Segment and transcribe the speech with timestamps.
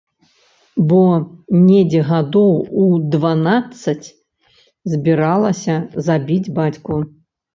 [0.91, 1.01] Бо
[1.65, 2.53] недзе гадоў
[2.85, 4.07] у дванаццаць
[4.93, 5.75] збіралася
[6.09, 6.95] забіць бацьку.